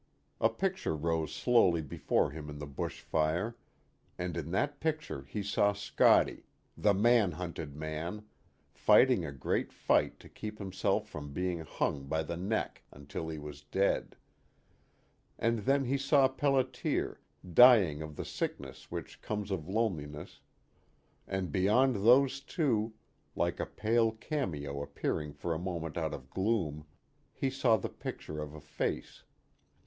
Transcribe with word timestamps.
A 0.39 0.49
picture 0.49 0.95
rose 0.95 1.31
slowly 1.31 1.83
before 1.83 2.31
him 2.31 2.49
in 2.49 2.57
the 2.57 2.65
bush 2.65 3.01
fire, 3.01 3.55
and 4.17 4.35
in 4.35 4.49
that 4.49 4.79
picture 4.79 5.25
he 5.29 5.43
saw 5.43 5.73
Scottie, 5.73 6.47
the 6.75 6.95
man 6.95 7.33
hunted 7.33 7.75
man, 7.75 8.25
fighting 8.71 9.23
a 9.23 9.31
great 9.31 9.71
fight 9.71 10.19
to 10.19 10.27
keep 10.27 10.57
himself 10.57 11.07
from 11.07 11.33
being 11.33 11.59
hung 11.59 12.07
by 12.07 12.23
the 12.23 12.35
neck 12.35 12.81
until 12.91 13.29
he 13.29 13.37
was 13.37 13.61
dead; 13.61 14.15
and 15.37 15.59
then 15.65 15.85
he 15.85 15.99
saw 15.99 16.27
Pelliter, 16.27 17.17
dying 17.53 18.01
of 18.01 18.15
the 18.15 18.25
sickness 18.25 18.89
which 18.89 19.21
comes 19.21 19.51
of 19.51 19.69
loneliness, 19.69 20.39
and 21.27 21.51
beyond 21.51 21.97
those 21.97 22.39
two, 22.41 22.95
like 23.35 23.59
a 23.59 23.67
pale 23.67 24.13
cameo 24.13 24.81
appearing 24.81 25.31
for 25.31 25.53
a 25.53 25.59
moment 25.59 25.95
out 25.95 26.15
of 26.15 26.31
gloom, 26.31 26.87
he 27.31 27.51
saw 27.51 27.77
the 27.77 27.87
picture 27.87 28.41
of 28.41 28.55
a 28.55 28.59
face. 28.59 29.25